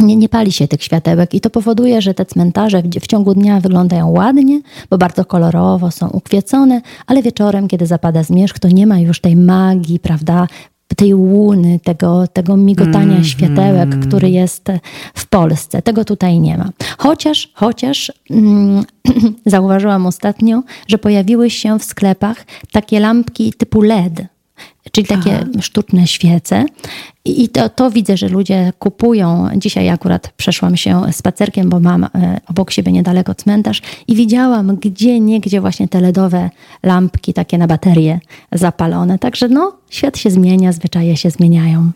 nie, 0.00 0.16
nie 0.16 0.28
pali 0.28 0.52
się 0.52 0.68
tych 0.68 0.82
światełek 0.82 1.34
i 1.34 1.40
to 1.40 1.50
powoduje, 1.50 2.02
że 2.02 2.14
te 2.14 2.26
cmentarze 2.26 2.82
w, 2.82 2.86
w, 2.86 3.06
ciągu 3.06 3.34
dnia 3.34 3.60
wyglądają 3.60 4.10
ładnie, 4.10 4.60
bo 4.90 4.98
bardzo 4.98 5.24
kolorowo 5.24 5.90
są 5.90 6.08
ukwiecone, 6.08 6.80
ale 7.06 7.22
wieczorem, 7.22 7.68
kiedy 7.68 7.86
zapada 7.86 8.22
zmierzch, 8.22 8.58
to 8.58 8.68
nie 8.68 8.86
ma 8.86 8.98
już 8.98 9.20
tej 9.20 9.36
magii, 9.36 9.98
prawda, 9.98 10.46
tej 10.96 11.14
łuny, 11.14 11.80
tego, 11.84 12.26
tego 12.26 12.56
migotania 12.56 13.12
mm, 13.12 13.24
światełek, 13.24 13.92
mm. 13.94 14.08
który 14.08 14.30
jest 14.30 14.68
w 15.14 15.26
Polsce. 15.26 15.82
Tego 15.82 16.04
tutaj 16.04 16.40
nie 16.40 16.58
ma. 16.58 16.70
Chociaż, 16.98 17.50
chociaż 17.54 18.12
mm, 18.30 18.84
zauważyłam 19.46 20.06
ostatnio, 20.06 20.62
że 20.88 20.98
pojawiły 20.98 21.50
się 21.50 21.78
w 21.78 21.84
sklepach 21.84 22.44
takie 22.72 23.00
lampki 23.00 23.52
typu 23.52 23.82
LED, 23.82 24.26
czyli 24.92 25.06
takie 25.06 25.34
Aha. 25.34 25.60
sztuczne 25.60 26.06
świece. 26.06 26.64
I 27.24 27.48
to, 27.48 27.68
to, 27.68 27.90
widzę, 27.90 28.16
że 28.16 28.28
ludzie 28.28 28.72
kupują. 28.78 29.48
Dzisiaj 29.56 29.88
akurat 29.88 30.32
przeszłam 30.36 30.76
się 30.76 31.02
spacerkiem, 31.12 31.68
bo 31.68 31.80
mam 31.80 32.04
e, 32.04 32.40
obok 32.46 32.70
siebie 32.70 32.92
niedaleko 32.92 33.34
cmentarz 33.34 33.82
i 34.08 34.14
widziałam 34.14 34.76
gdzie 34.76 35.20
niegdzie 35.20 35.60
właśnie 35.60 35.88
te 35.88 36.00
LEDowe 36.00 36.50
lampki 36.82 37.34
takie 37.34 37.58
na 37.58 37.66
baterie 37.66 38.20
zapalone. 38.52 39.18
Także 39.18 39.48
no, 39.48 39.76
świat 39.90 40.18
się 40.18 40.30
zmienia, 40.30 40.72
zwyczaje 40.72 41.16
się 41.16 41.30
zmieniają. 41.30 41.90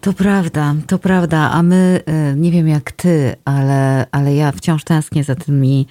To 0.00 0.12
prawda, 0.12 0.74
to 0.86 0.98
prawda. 0.98 1.50
A 1.50 1.62
my, 1.62 2.00
e, 2.06 2.34
nie 2.36 2.50
wiem 2.50 2.68
jak 2.68 2.92
ty, 2.92 3.36
ale, 3.44 4.06
ale 4.10 4.34
ja 4.34 4.52
wciąż 4.52 4.84
tęsknię 4.84 5.24
za 5.24 5.34
tymi 5.34 5.86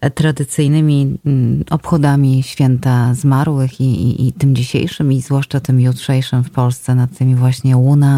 e, 0.00 0.10
tradycyjnymi 0.10 1.18
mm, 1.26 1.64
obchodami 1.70 2.42
święta 2.42 3.14
zmarłych 3.14 3.80
i, 3.80 3.84
i, 3.84 4.28
i 4.28 4.32
tym 4.32 4.56
dzisiejszym 4.56 5.12
i 5.12 5.20
zwłaszcza 5.20 5.60
tym 5.60 5.80
jutrzejszym 5.80 6.44
w 6.44 6.50
Polsce 6.50 6.94
nad 6.94 7.18
tymi 7.18 7.34
właśnie 7.34 7.76
łunami, 7.76 8.09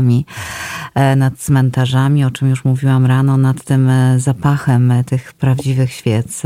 e, 0.95 1.17
nad 1.17 1.39
cmentarzami, 1.39 2.25
o 2.25 2.31
czym 2.31 2.51
już 2.51 2.65
mówiłam 2.65 3.07
rano, 3.07 3.37
nad 3.37 3.65
tym 3.65 3.89
e, 3.91 4.19
zapachem 4.19 4.91
e, 4.91 5.05
tych 5.05 5.33
prawdziwych 5.33 5.93
świec 5.93 6.43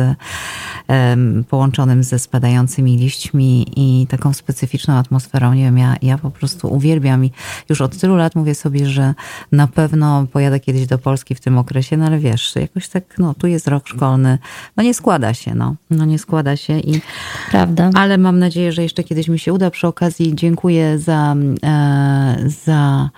połączonym 1.49 2.05
ze 2.05 2.19
spadającymi 2.19 2.97
liśćmi 2.97 3.67
i 3.77 4.07
taką 4.07 4.33
specyficzną 4.33 4.95
atmosferą. 4.95 5.55
Nie 5.55 5.65
wiem, 5.65 5.79
ja, 5.79 5.97
ja 6.03 6.19
po 6.19 6.31
prostu 6.31 6.75
uwielbiam 6.75 7.25
i 7.25 7.31
już 7.69 7.81
od 7.81 7.99
tylu 7.99 8.17
lat 8.17 8.35
mówię 8.35 8.55
sobie, 8.55 8.87
że 8.87 9.15
na 9.53 9.67
pewno 9.67 10.27
pojadę 10.33 10.61
kiedyś 10.61 10.87
do 10.87 10.99
Polski 10.99 11.35
w 11.35 11.41
tym 11.41 11.59
okresie, 11.59 11.97
no 11.97 12.07
ale 12.07 12.19
wiesz, 12.19 12.57
jakoś 12.57 12.89
tak, 12.89 13.05
no 13.19 13.35
tu 13.35 13.47
jest 13.47 13.69
rok 13.69 13.89
szkolny, 13.89 14.39
no 14.77 14.83
nie 14.83 14.95
składa 14.95 15.35
się, 15.35 15.55
no, 15.55 15.75
no 15.91 16.05
nie 16.05 16.19
składa 16.19 16.57
się 16.57 16.79
i... 16.79 17.01
Prawda. 17.51 17.91
Ale 17.95 18.19
mam 18.19 18.39
nadzieję, 18.39 18.73
że 18.73 18.83
jeszcze 18.83 19.05
kiedyś 19.05 19.29
mi 19.29 19.39
się 19.39 19.53
uda. 19.53 19.71
Przy 19.71 19.87
okazji 19.87 20.35
dziękuję 20.35 20.99
za, 20.99 21.37
za 22.65 23.11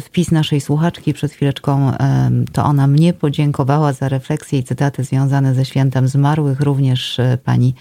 wpis 0.00 0.30
naszej 0.30 0.60
słuchaczki 0.60 1.14
przed 1.14 1.32
chwileczką. 1.32 1.90
E, 1.90 2.30
to 2.52 2.64
ona 2.64 2.86
mnie 2.86 3.12
podziękowała 3.12 3.92
za 3.92 4.08
refleksje 4.08 4.58
i 4.58 4.64
cytaty 4.64 5.04
związane 5.04 5.54
ze 5.54 5.64
świętem 5.64 6.08
zmarłych. 6.08 6.60
Również 6.60 7.18
e, 7.18 7.38
pani 7.44 7.74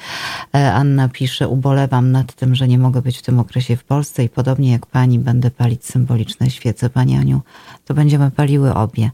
Anna 0.73 1.09
pisze, 1.09 1.47
ubolewam 1.47 2.11
nad 2.11 2.33
tym, 2.33 2.55
że 2.55 2.67
nie 2.67 2.77
mogę 2.77 3.01
być 3.01 3.17
w 3.17 3.21
tym 3.21 3.39
okresie 3.39 3.75
w 3.75 3.83
Polsce 3.83 4.23
i 4.23 4.29
podobnie 4.29 4.71
jak 4.71 4.85
pani 4.85 5.19
będę 5.19 5.51
palić 5.51 5.85
symboliczne 5.85 6.49
świece. 6.49 6.89
Pani 6.89 7.17
Aniu, 7.17 7.41
to 7.85 7.93
będziemy 7.93 8.31
paliły 8.31 8.73
obie. 8.73 9.11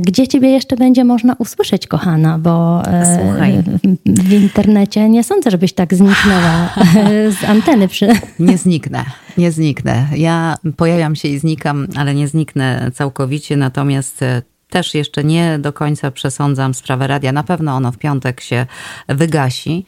gdzie 0.00 0.28
Ciebie 0.28 0.50
jeszcze 0.50 0.76
będzie 0.76 1.04
można 1.04 1.36
usłyszeć, 1.38 1.86
kochana? 1.86 2.38
bo 2.38 2.82
e, 2.86 3.23
Słuchaj. 3.30 3.62
w 4.06 4.32
internecie 4.32 5.08
nie 5.08 5.24
sądzę, 5.24 5.50
żebyś 5.50 5.72
tak 5.72 5.94
zniknęła 5.94 6.74
z 7.40 7.44
anteny. 7.44 7.88
Przy... 7.88 8.08
Nie 8.38 8.58
zniknę, 8.58 9.04
nie 9.38 9.52
zniknę. 9.52 10.06
Ja 10.16 10.56
pojawiam 10.76 11.16
się 11.16 11.28
i 11.28 11.38
znikam, 11.38 11.86
ale 11.96 12.14
nie 12.14 12.28
zniknę 12.28 12.90
całkowicie, 12.94 13.56
natomiast 13.56 14.22
e, 14.22 14.42
też 14.74 14.94
jeszcze 14.94 15.24
nie 15.24 15.58
do 15.58 15.72
końca 15.72 16.10
przesądzam 16.10 16.74
sprawę 16.74 17.06
radia. 17.06 17.32
Na 17.32 17.42
pewno 17.42 17.72
ono 17.72 17.92
w 17.92 17.98
piątek 17.98 18.40
się 18.40 18.66
wygasi. 19.08 19.86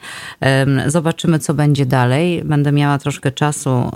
Zobaczymy, 0.87 1.39
co 1.39 1.55
będzie 1.55 1.87
dalej. 1.87 2.45
Będę 2.45 2.73
miała 2.73 2.99
troszkę 2.99 3.33
czasu, 3.33 3.91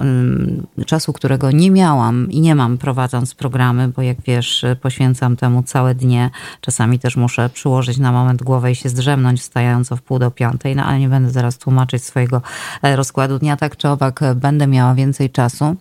czasu, 0.87 1.12
którego 1.12 1.50
nie 1.50 1.70
miałam 1.70 2.30
i 2.30 2.40
nie 2.40 2.54
mam 2.54 2.78
prowadząc 2.78 3.35
programy, 3.35 3.88
bo 3.88 4.02
jak 4.02 4.16
wiesz, 4.26 4.64
poświęcam 4.80 5.37
temu 5.37 5.62
całe 5.62 5.94
dnie. 5.94 6.30
Czasami 6.61 6.99
też 6.99 7.16
muszę 7.16 7.49
przyłożyć 7.49 7.99
na 7.99 8.12
moment 8.12 8.42
głowę 8.42 8.73
i 8.73 8.75
się 8.75 8.88
zdrzemnąć, 8.88 9.40
wstając 9.40 9.92
o 9.92 9.97
wpół 9.97 10.18
do 10.18 10.30
piątej, 10.30 10.76
no 10.76 10.85
ale 10.85 10.99
nie 10.99 11.09
będę 11.09 11.30
zaraz 11.30 11.59
tłumaczyć 11.59 12.04
swojego 12.04 12.42
e, 12.82 12.97
rozkładu 12.97 13.38
dnia. 13.38 13.56
Tak 13.56 13.76
czy 13.76 13.88
owak 13.88 14.20
będę 14.35 14.66
miała 14.66 14.94
więcej 14.94 15.30
czasu 15.30 15.76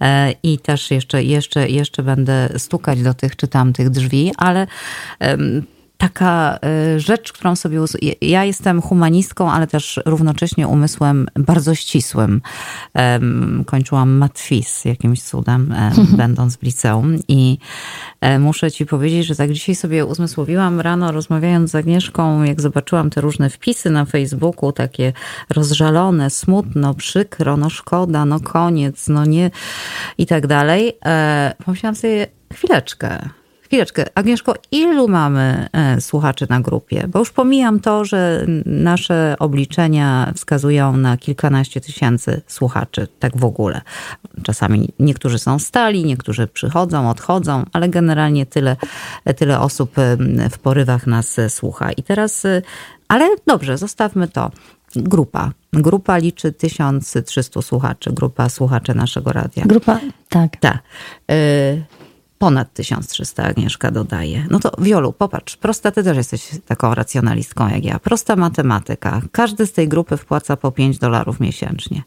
e, 0.00 0.32
i 0.42 0.58
też 0.58 0.90
jeszcze, 0.90 1.24
jeszcze, 1.24 1.68
jeszcze 1.68 2.02
będę 2.02 2.48
stukać 2.56 3.02
do 3.02 3.14
tych 3.14 3.36
czy 3.36 3.48
tamtych 3.48 3.90
drzwi, 3.90 4.32
ale 4.38 4.66
taka 5.98 6.58
e, 6.62 7.00
rzecz, 7.00 7.32
którą 7.32 7.56
sobie. 7.56 7.80
Ja 8.20 8.44
jestem 8.44 8.82
humanistką, 8.82 9.52
ale 9.52 9.66
też 9.66 10.00
równocześnie 10.06 10.68
umysłem 10.68 11.26
bardzo 11.34 11.74
ścisłym. 11.74 12.40
Kończyłam 13.66 14.10
matwis 14.10 14.84
jakimś 14.84 15.22
cudem, 15.22 15.74
będąc 16.16 16.56
w 16.56 16.62
liceum. 16.62 17.16
I 17.28 17.58
e, 18.20 18.38
muszę 18.38 18.70
ci 18.70 18.86
powiedzieć, 18.86 19.26
że 19.26 19.36
tak 19.36 19.52
dzisiaj 19.52 19.74
sobie 19.74 20.04
uzmysłowiłam 20.04 20.80
rano, 20.80 21.12
rozmawiając 21.12 21.70
z 21.70 21.74
Agnieszką, 21.74 22.42
jak 22.42 22.60
zobaczyłam 22.60 23.10
te 23.10 23.20
różne 23.20 23.50
wpisy 23.50 23.90
na 23.90 24.04
Facebooku, 24.04 24.72
takie 24.72 25.12
rozżalone, 25.50 26.30
smutno, 26.30 26.94
przykro, 26.94 27.56
no 27.56 27.70
szkoda, 27.70 28.24
no 28.24 28.40
koniec, 28.40 29.08
no 29.08 29.24
nie 29.24 29.50
i 30.18 30.26
tak 30.26 30.46
dalej. 30.46 30.98
E, 31.04 31.54
pomyślałam 31.64 31.94
sobie, 31.94 32.26
chwileczkę 32.52 33.37
Chwileczkę, 33.68 34.04
Agnieszko, 34.14 34.54
ilu 34.70 35.08
mamy 35.08 35.68
e, 35.72 36.00
słuchaczy 36.00 36.46
na 36.48 36.60
grupie? 36.60 37.08
Bo 37.08 37.18
już 37.18 37.30
pomijam 37.30 37.80
to, 37.80 38.04
że 38.04 38.46
nasze 38.66 39.36
obliczenia 39.38 40.32
wskazują 40.36 40.96
na 40.96 41.16
kilkanaście 41.16 41.80
tysięcy 41.80 42.40
słuchaczy, 42.46 43.08
tak 43.18 43.36
w 43.36 43.44
ogóle. 43.44 43.80
Czasami 44.42 44.88
niektórzy 44.98 45.38
są 45.38 45.58
stali, 45.58 46.04
niektórzy 46.04 46.46
przychodzą, 46.46 47.10
odchodzą, 47.10 47.64
ale 47.72 47.88
generalnie 47.88 48.46
tyle, 48.46 48.76
tyle 49.36 49.60
osób 49.60 49.98
e, 49.98 50.16
w 50.50 50.58
porywach 50.58 51.06
nas 51.06 51.36
słucha. 51.48 51.92
I 51.92 52.02
teraz, 52.02 52.44
e, 52.44 52.62
ale 53.08 53.28
dobrze, 53.46 53.78
zostawmy 53.78 54.28
to. 54.28 54.50
Grupa. 54.96 55.52
Grupa 55.72 56.18
liczy 56.18 56.52
1300 56.52 57.62
słuchaczy, 57.62 58.12
grupa 58.12 58.48
słuchaczy 58.48 58.94
naszego 58.94 59.32
radia. 59.32 59.64
Grupa, 59.66 60.00
tak. 60.28 60.56
Tak. 60.56 60.78
Ponad 62.38 62.72
1300 62.72 63.44
Agnieszka 63.44 63.90
dodaje. 63.90 64.46
No 64.50 64.58
to 64.58 64.72
Wiolu, 64.78 65.12
popatrz, 65.12 65.56
prosta, 65.56 65.90
ty 65.90 66.04
też 66.04 66.16
jesteś 66.16 66.50
taką 66.66 66.94
racjonalistką 66.94 67.68
jak 67.68 67.84
ja. 67.84 67.98
Prosta 67.98 68.36
matematyka. 68.36 69.22
Każdy 69.32 69.66
z 69.66 69.72
tej 69.72 69.88
grupy 69.88 70.16
wpłaca 70.16 70.56
po 70.56 70.72
5 70.72 70.98
dolarów 70.98 71.40
miesięcznie. 71.40 72.02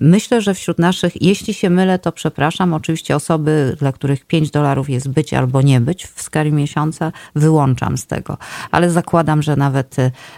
Myślę, 0.00 0.40
że 0.40 0.54
wśród 0.54 0.78
naszych, 0.78 1.22
jeśli 1.22 1.54
się 1.54 1.70
mylę, 1.70 1.98
to 1.98 2.12
przepraszam, 2.12 2.74
oczywiście 2.74 3.16
osoby, 3.16 3.76
dla 3.78 3.92
których 3.92 4.24
5 4.24 4.50
dolarów 4.50 4.90
jest 4.90 5.08
być 5.08 5.34
albo 5.34 5.62
nie 5.62 5.80
być 5.80 6.06
w 6.06 6.22
skali 6.22 6.52
miesiąca, 6.52 7.12
wyłączam 7.34 7.98
z 7.98 8.06
tego. 8.06 8.38
Ale 8.70 8.90
zakładam, 8.90 9.42
że 9.42 9.56
nawet 9.56 9.96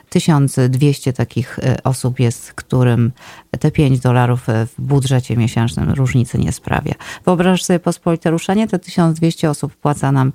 1200 0.08 1.12
takich 1.12 1.58
osób 1.84 2.20
jest, 2.20 2.52
którym 2.52 3.12
te 3.60 3.70
5 3.70 4.00
dolarów 4.00 4.46
w 4.46 4.74
budżecie 4.78 5.36
miesięcznym 5.36 5.90
różnicy 5.90 6.38
nie 6.38 6.52
sprawia. 6.52 6.94
Wyobrażasz 7.24 7.64
sobie 7.64 7.78
pospolite 7.78 8.30
ruszenie? 8.30 8.68
Te 8.68 8.78
1200 8.78 9.50
osób 9.50 9.76
płaca 9.76 10.12
nam 10.12 10.32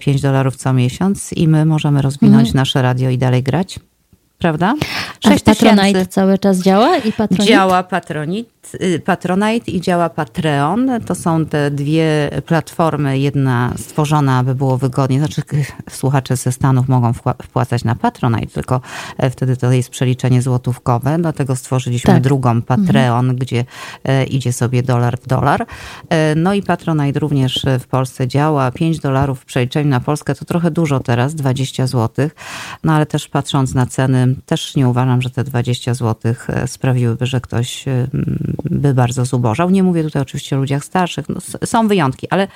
5 0.00 0.20
dolarów 0.20 0.56
co 0.56 0.72
miesiąc 0.72 1.32
i 1.32 1.48
my 1.48 1.64
możemy 1.64 2.02
rozwinąć 2.02 2.48
mhm. 2.48 2.56
nasze 2.56 2.82
radio 2.82 3.10
i 3.10 3.18
dalej 3.18 3.42
grać? 3.42 3.80
Prawda? 4.42 4.74
6 5.28 5.44
Patronite 5.44 6.06
cały 6.06 6.38
czas 6.38 6.58
działa 6.58 6.96
i 6.96 7.12
Patronite? 7.12 7.46
Działa 7.46 7.82
Patronite, 7.82 8.50
y, 8.82 9.00
Patronite 9.00 9.70
i 9.70 9.80
działa 9.80 10.08
Patreon. 10.08 10.90
To 11.06 11.14
są 11.14 11.46
te 11.46 11.70
dwie 11.70 12.30
platformy. 12.46 13.18
Jedna 13.18 13.72
stworzona, 13.76 14.38
aby 14.38 14.54
było 14.54 14.78
wygodnie. 14.78 15.18
Znaczy 15.18 15.42
słuchacze 15.90 16.36
ze 16.36 16.52
Stanów 16.52 16.88
mogą 16.88 17.12
wpłacać 17.42 17.84
na 17.84 17.94
Patronite, 17.94 18.46
tylko 18.46 18.80
e, 19.18 19.30
wtedy 19.30 19.56
to 19.56 19.72
jest 19.72 19.90
przeliczenie 19.90 20.42
złotówkowe. 20.42 21.16
Dlatego 21.18 21.56
stworzyliśmy 21.56 22.14
tak. 22.14 22.22
drugą 22.22 22.50
mhm. 22.50 22.62
Patreon, 22.86 23.30
mhm. 23.30 23.38
gdzie 23.38 23.64
e, 24.04 24.24
idzie 24.24 24.52
sobie 24.52 24.82
dolar 24.82 25.18
w 25.18 25.26
dolar. 25.26 25.66
E, 26.08 26.34
no 26.34 26.54
i 26.54 26.62
Patronite 26.62 27.20
również 27.20 27.66
w 27.80 27.86
Polsce 27.86 28.28
działa. 28.28 28.70
5 28.70 29.00
dolarów 29.00 29.40
w 29.40 29.44
przeliczeniu 29.44 29.90
na 29.90 30.00
Polskę 30.00 30.34
to 30.34 30.44
trochę 30.44 30.70
dużo 30.70 31.00
teraz, 31.00 31.34
20 31.34 31.86
złotych. 31.86 32.34
No 32.84 32.92
ale 32.92 33.06
też 33.06 33.28
patrząc 33.28 33.74
na 33.74 33.86
ceny, 33.86 34.31
też 34.46 34.76
nie 34.76 34.88
uważam, 34.88 35.22
że 35.22 35.30
te 35.30 35.44
20 35.44 35.94
zł 35.94 36.34
e, 36.48 36.68
sprawiłyby, 36.68 37.26
że 37.26 37.40
ktoś 37.40 37.88
e, 37.88 38.06
by 38.64 38.94
bardzo 38.94 39.24
zubożał. 39.24 39.70
Nie 39.70 39.82
mówię 39.82 40.02
tutaj 40.02 40.22
oczywiście 40.22 40.56
o 40.56 40.58
ludziach 40.58 40.84
starszych, 40.84 41.28
no, 41.28 41.40
są 41.64 41.88
wyjątki, 41.88 42.26
ale, 42.30 42.48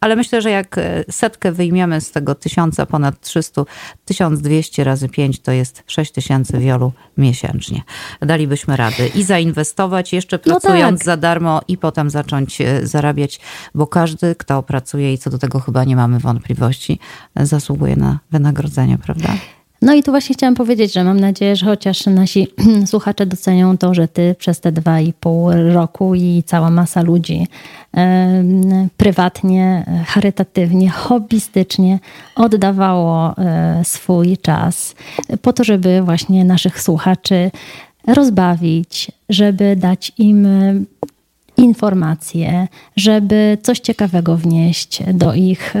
ale 0.00 0.16
myślę, 0.16 0.42
że 0.42 0.50
jak 0.50 0.78
e, 0.78 1.04
setkę 1.10 1.52
wyjmiemy 1.52 2.00
z 2.00 2.10
tego 2.10 2.34
tysiąca, 2.34 2.86
ponad 2.86 3.20
300, 3.20 3.64
1200 4.04 4.84
razy 4.84 5.08
5 5.08 5.40
to 5.40 5.52
jest 5.52 5.82
6000 5.86 6.58
wiolu 6.58 6.92
miesięcznie. 7.16 7.82
Dalibyśmy 8.20 8.76
rady 8.76 9.08
i 9.14 9.22
zainwestować 9.22 10.12
jeszcze 10.12 10.38
no 10.46 10.60
pracując 10.60 10.92
no 10.92 10.98
tak. 10.98 11.04
za 11.04 11.16
darmo 11.16 11.60
i 11.68 11.78
potem 11.78 12.10
zacząć 12.10 12.58
zarabiać, 12.82 13.40
bo 13.74 13.86
każdy, 13.86 14.34
kto 14.34 14.62
pracuje 14.62 15.12
i 15.12 15.18
co 15.18 15.30
do 15.30 15.38
tego 15.38 15.60
chyba 15.60 15.84
nie 15.84 15.96
mamy 15.96 16.18
wątpliwości, 16.18 16.98
zasługuje 17.36 17.96
na 17.96 18.18
wynagrodzenie, 18.30 18.98
prawda? 18.98 19.36
No 19.84 19.94
i 19.94 20.02
tu 20.02 20.10
właśnie 20.10 20.34
chciałam 20.34 20.54
powiedzieć, 20.54 20.92
że 20.92 21.04
mam 21.04 21.20
nadzieję, 21.20 21.56
że 21.56 21.66
chociaż 21.66 22.06
nasi 22.06 22.48
słuchacze 22.86 23.26
docenią 23.26 23.78
to, 23.78 23.94
że 23.94 24.08
ty 24.08 24.34
przez 24.38 24.60
te 24.60 24.72
dwa 24.72 25.00
i 25.00 25.12
pół 25.12 25.50
roku 25.72 26.14
i 26.14 26.42
cała 26.46 26.70
masa 26.70 27.02
ludzi 27.02 27.46
prywatnie, 28.96 29.86
charytatywnie, 30.06 30.90
hobbystycznie 30.90 31.98
oddawało 32.36 33.38
e, 33.38 33.80
swój 33.84 34.38
czas 34.38 34.94
po 35.42 35.52
to, 35.52 35.64
żeby 35.64 36.02
właśnie 36.02 36.44
naszych 36.44 36.80
słuchaczy 36.80 37.50
rozbawić, 38.06 39.12
żeby 39.28 39.76
dać 39.76 40.12
im 40.18 40.46
informacje, 41.56 42.68
żeby 42.96 43.58
coś 43.62 43.80
ciekawego 43.80 44.36
wnieść 44.36 45.02
do 45.14 45.34
ich, 45.34 45.74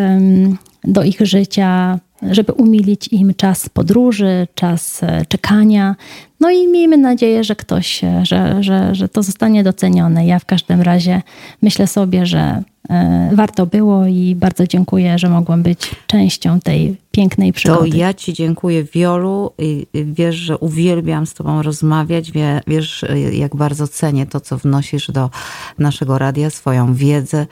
do 0.84 1.02
ich 1.02 1.20
życia, 1.20 1.98
żeby 2.30 2.52
umilić 2.52 3.08
im 3.08 3.34
czas 3.34 3.68
podróży, 3.68 4.46
czas 4.54 5.02
e, 5.02 5.24
czekania. 5.28 5.96
No 6.40 6.50
i 6.50 6.68
miejmy 6.68 6.96
nadzieję, 6.96 7.44
że 7.44 7.56
ktoś, 7.56 8.04
e, 8.04 8.20
że, 8.26 8.62
że, 8.62 8.94
że 8.94 9.08
to 9.08 9.22
zostanie 9.22 9.64
docenione. 9.64 10.26
Ja 10.26 10.38
w 10.38 10.44
każdym 10.44 10.82
razie 10.82 11.22
myślę 11.62 11.86
sobie, 11.86 12.26
że 12.26 12.62
E, 12.90 13.30
warto 13.32 13.66
było 13.66 14.06
i 14.06 14.34
bardzo 14.36 14.66
dziękuję, 14.66 15.18
że 15.18 15.28
mogłam 15.28 15.62
być 15.62 15.90
częścią 16.06 16.60
tej 16.60 16.96
pięknej 17.14 17.52
przygody. 17.52 17.90
To 17.90 17.96
ja 17.96 18.14
Ci 18.14 18.32
dziękuję, 18.32 18.84
Wiolu. 18.84 19.50
I 19.58 19.86
wiesz, 19.94 20.36
że 20.36 20.58
uwielbiam 20.58 21.26
z 21.26 21.34
Tobą 21.34 21.62
rozmawiać. 21.62 22.32
Wiesz, 22.66 23.04
jak 23.32 23.56
bardzo 23.56 23.88
cenię 23.88 24.26
to, 24.26 24.40
co 24.40 24.58
wnosisz 24.58 25.10
do 25.10 25.30
naszego 25.78 26.18
radia, 26.18 26.50
swoją 26.50 26.94
wiedzę. 26.94 27.46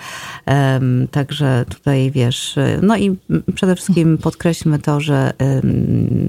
Także 1.11 1.65
tutaj 1.69 2.11
wiesz. 2.11 2.59
No 2.83 2.97
i 2.97 3.17
przede 3.55 3.77
wszystkim 3.77 4.19
podkreślmy 4.19 4.79
to, 4.79 5.01
że 5.01 5.33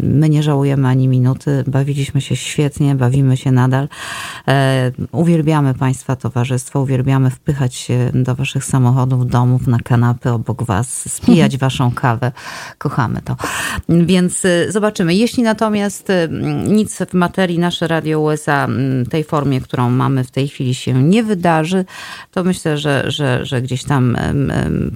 my 0.03 0.29
nie 0.29 0.43
żałujemy 0.43 0.87
ani 0.87 1.07
minuty. 1.07 1.63
Bawiliśmy 1.67 2.21
się 2.21 2.35
świetnie, 2.35 2.95
bawimy 2.95 3.37
się 3.37 3.51
nadal. 3.51 3.87
E, 4.48 4.91
uwielbiamy 5.11 5.74
Państwa 5.74 6.15
towarzystwo, 6.15 6.81
uwielbiamy 6.81 7.29
wpychać 7.29 7.75
się 7.75 8.11
do 8.13 8.35
Waszych 8.35 8.65
samochodów, 8.65 9.27
domów, 9.27 9.67
na 9.67 9.77
kanapy 9.79 10.29
obok 10.29 10.63
was, 10.63 11.13
spijać 11.13 11.57
waszą 11.65 11.91
kawę. 11.91 12.31
Kochamy 12.77 13.22
to. 13.25 13.36
Więc 13.90 14.46
y, 14.46 14.72
zobaczymy. 14.72 15.16
Jeśli 15.16 15.44
natomiast 15.44 16.09
y, 16.09 16.29
nic 16.68 16.98
w 17.09 17.14
materii 17.14 17.59
nasze 17.59 17.88
Radio 17.88 18.20
USA 18.20 18.68
w 19.05 19.09
tej 19.09 19.24
formie, 19.24 19.62
którą 19.62 19.90
mamy 19.90 20.24
w 20.24 20.31
tej 20.31 20.48
chwili 20.48 20.75
się 20.75 20.94
nie 21.03 21.24
wydarzy, 21.24 21.86
to 22.31 22.44
myślę, 22.44 22.77
że, 22.77 23.12
że, 23.12 23.46
że 23.46 23.62
gdzieś 23.62 23.83
tam 23.83 24.18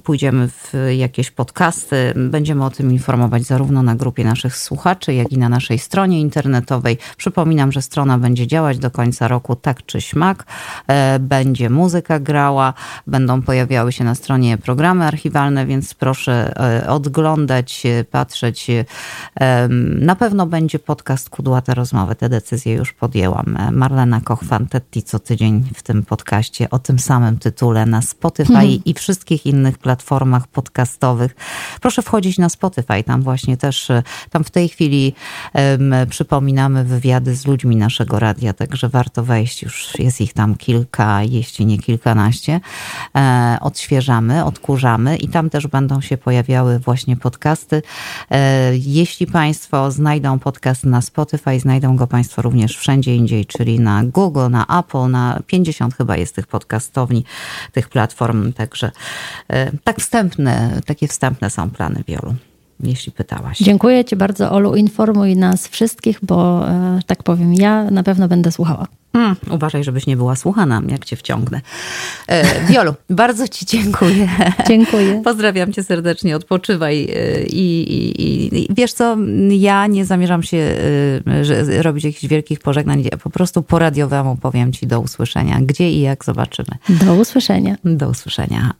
pójdziemy 0.04 0.48
w 0.48 0.72
jakieś 0.96 1.30
podcasty. 1.30 2.12
Będziemy 2.16 2.64
o 2.64 2.70
tym 2.70 2.92
informować 2.92 3.42
zarówno 3.42 3.82
na 3.82 3.94
grupie 3.94 4.24
naszych 4.24 4.56
słuchaczy, 4.56 5.14
jak 5.14 5.32
i 5.32 5.38
na 5.38 5.48
naszej 5.48 5.78
stronie 5.78 6.20
internetowej. 6.20 6.98
Przypominam, 7.16 7.72
że 7.72 7.82
strona 7.82 8.18
będzie 8.18 8.46
działać 8.46 8.78
do 8.78 8.90
końca 8.90 9.28
roku 9.28 9.56
tak 9.56 9.86
czy 9.86 10.00
śmak. 10.00 10.44
E, 10.86 11.18
będzie 11.18 11.70
muzyka 11.70 12.20
grała, 12.20 12.74
będą 13.06 13.42
pojawiały 13.42 13.68
pojawiały 13.68 13.92
się 13.92 14.04
na 14.04 14.14
stronie 14.14 14.58
programy 14.58 15.04
archiwalne, 15.04 15.66
więc 15.66 15.94
proszę 15.94 16.52
e, 16.82 16.88
odglądać, 16.88 17.86
e, 17.86 18.04
patrzeć. 18.18 18.70
E, 18.70 19.68
na 20.00 20.16
pewno 20.16 20.46
będzie 20.46 20.78
podcast 20.78 21.30
Kudłate 21.30 21.74
Rozmowy. 21.74 22.14
Te 22.14 22.28
decyzje 22.28 22.74
już 22.74 22.92
podjęłam. 22.92 23.58
Marlena 23.72 24.20
Koch-Fantetti 24.20 25.02
co 25.02 25.18
tydzień 25.18 25.64
w 25.74 25.82
tym 25.82 26.02
podcaście 26.02 26.70
o 26.70 26.78
tym 26.78 26.98
samym 26.98 27.38
tytule 27.38 27.86
na 27.86 28.02
Spotify 28.02 28.52
mhm. 28.52 28.80
i 28.84 28.94
wszystkich 28.94 29.46
innych 29.46 29.78
platformach 29.78 30.46
podcastowych. 30.46 31.36
Proszę 31.80 32.02
wchodzić 32.02 32.38
na 32.38 32.48
Spotify. 32.48 33.02
Tam 33.04 33.22
właśnie 33.22 33.56
też, 33.56 33.88
tam 34.30 34.44
w 34.44 34.50
tej 34.50 34.68
chwili 34.68 35.14
um, 35.54 35.94
przypominamy 36.10 36.84
wywiady 36.84 37.34
z 37.34 37.46
ludźmi 37.46 37.76
naszego 37.76 38.18
radia, 38.18 38.52
także 38.52 38.88
warto 38.88 39.24
wejść. 39.24 39.62
Już 39.62 39.98
jest 39.98 40.20
ich 40.20 40.32
tam 40.32 40.54
kilka, 40.54 41.22
jeśli 41.22 41.66
nie 41.66 41.78
kilkanaście. 41.78 42.60
E, 43.16 43.58
odświeżamy, 43.60 44.44
odkurzamy 44.44 45.16
i 45.16 45.28
tam 45.28 45.50
też 45.50 45.66
będą 45.66 46.00
się 46.00 46.16
pojawiały 46.16 46.78
właśnie 46.78 47.16
podcasty. 47.16 47.82
E, 48.30 48.76
jeśli 48.76 49.26
Państwo 49.26 49.90
znajdą 49.90 50.38
podcast 50.38 50.84
na 50.84 51.00
Spotify, 51.00 51.60
znajdą 51.60 51.96
go 51.96 52.06
Państwo 52.06 52.42
również 52.42 52.76
wszędzie 52.76 53.16
indziej, 53.16 53.46
czyli 53.46 53.80
na 53.80 54.04
Google, 54.04 54.50
na 54.50 54.80
Apple, 54.80 55.10
na 55.10 55.40
50 55.46 55.94
chyba 55.94 56.16
jest 56.16 56.34
tych 56.34 56.46
podcastowni, 56.46 57.24
tych 57.72 57.88
platform, 57.88 58.52
także 58.52 58.90
e, 59.48 59.72
tak 59.84 60.00
wstępne, 60.00 60.80
takie 60.86 61.08
wstępne 61.08 61.50
są 61.50 61.70
plany 61.70 62.04
wielu 62.08 62.34
jeśli 62.82 63.12
pytałaś. 63.12 63.58
Dziękuję 63.58 64.04
Ci 64.04 64.16
bardzo, 64.16 64.50
Olu. 64.50 64.74
Informuj 64.74 65.36
nas 65.36 65.68
wszystkich, 65.68 66.18
bo 66.22 66.68
e, 66.68 67.00
tak 67.06 67.22
powiem, 67.22 67.54
ja 67.54 67.90
na 67.90 68.02
pewno 68.02 68.28
będę 68.28 68.52
słuchała. 68.52 68.86
Hmm, 69.12 69.36
uważaj, 69.50 69.84
żebyś 69.84 70.06
nie 70.06 70.16
była 70.16 70.36
słuchana, 70.36 70.82
jak 70.88 71.04
cię 71.04 71.16
wciągnę. 71.16 71.60
E, 72.26 72.66
Wiolu, 72.66 72.94
bardzo 73.10 73.48
ci 73.48 73.66
dziękuję. 73.66 74.28
Dziękuję. 74.66 75.20
Pozdrawiam 75.24 75.72
cię 75.72 75.84
serdecznie, 75.84 76.36
odpoczywaj. 76.36 77.08
E, 77.14 77.42
I, 77.42 77.92
i, 77.92 78.56
i 78.56 78.68
wiesz 78.74 78.92
co, 78.92 79.16
ja 79.50 79.86
nie 79.86 80.04
zamierzam 80.04 80.42
się 80.42 80.76
robić 81.82 82.04
jakichś 82.04 82.26
wielkich 82.26 82.60
pożegnań. 82.60 83.04
Po 83.22 83.30
prostu 83.30 83.62
po 83.62 83.78
radiowemu 83.78 84.36
powiem 84.36 84.72
ci 84.72 84.86
do 84.86 85.00
usłyszenia. 85.00 85.60
Gdzie 85.60 85.90
i 85.90 86.00
jak 86.00 86.24
zobaczymy. 86.24 86.68
Do 86.88 87.14
usłyszenia. 87.14 87.76
Do 87.84 88.08
usłyszenia. 88.08 88.72